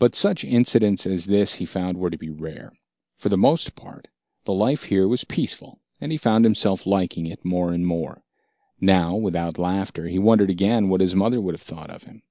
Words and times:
But 0.00 0.16
such 0.16 0.42
incidents 0.42 1.06
as 1.06 1.26
this, 1.26 1.54
he 1.62 1.66
found, 1.66 1.98
were 1.98 2.10
to 2.10 2.18
be 2.18 2.30
rare. 2.30 2.72
For 3.14 3.28
the 3.28 3.38
most 3.38 3.76
part, 3.76 4.08
the 4.44 4.52
life 4.52 4.82
here 4.86 5.06
was 5.06 5.22
peaceful, 5.22 5.78
and 6.00 6.10
he 6.10 6.18
found 6.18 6.44
himself 6.44 6.84
liking 6.84 7.26
it 7.26 7.44
more 7.44 7.70
and 7.72 7.86
more. 7.86 8.24
Now, 8.80 9.14
without 9.14 9.56
laughter, 9.56 10.08
he 10.08 10.18
wondered 10.18 10.50
again 10.50 10.88
what 10.88 11.00
his 11.00 11.14
mother 11.14 11.40
would 11.40 11.54
have 11.54 11.62
thought 11.62 11.90
of 11.90 12.02
him. 12.02 12.22